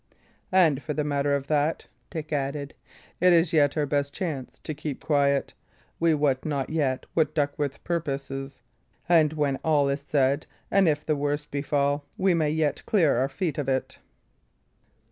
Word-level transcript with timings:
"And 0.51 0.81
for 0.81 0.95
the 0.95 1.03
matter 1.03 1.35
of 1.35 1.45
that," 1.45 1.85
Dick 2.09 2.33
added, 2.33 2.73
"it 3.19 3.33
is 3.33 3.53
yet 3.53 3.77
our 3.77 3.85
best 3.85 4.15
chance 4.15 4.57
to 4.63 4.73
keep 4.73 5.03
quiet. 5.03 5.53
We 5.99 6.15
wot 6.15 6.43
not 6.43 6.71
yet 6.71 7.05
what 7.13 7.35
Duckworth 7.35 7.83
purposes; 7.83 8.61
and 9.07 9.31
when 9.33 9.57
all 9.57 9.87
is 9.89 10.01
said, 10.07 10.47
and 10.71 10.87
if 10.87 11.05
the 11.05 11.15
worst 11.15 11.51
befall, 11.51 12.03
we 12.17 12.33
may 12.33 12.49
yet 12.49 12.83
clear 12.87 13.17
our 13.17 13.29
feet 13.29 13.59
of 13.59 13.69
it." 13.69 13.99